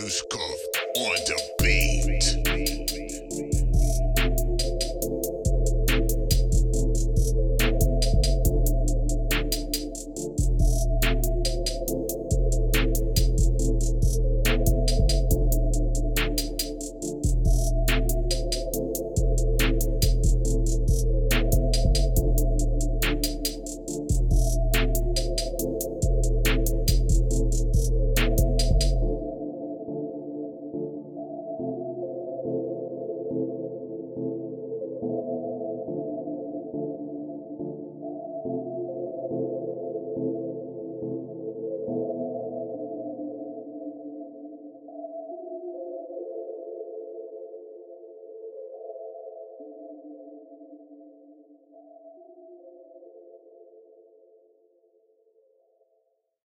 handcuffed 0.00 0.78
on 0.96 1.14
the 1.26 1.59